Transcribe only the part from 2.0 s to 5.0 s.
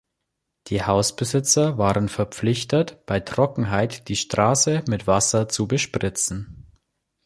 verpflichtet, bei Trockenheit die Straße